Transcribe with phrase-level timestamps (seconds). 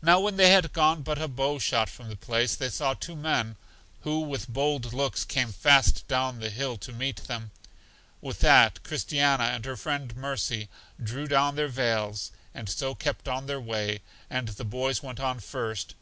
[0.00, 3.14] Now when they had gone but a bow shot from the place, they saw two
[3.14, 3.56] men,
[4.04, 7.50] who with bold looks came fast down the hill to meet them.
[8.22, 10.70] With that, Christiana and her friend Mercy,
[11.02, 14.00] drew down their veils, and so kept on their way,
[14.30, 15.94] and the boys went on first.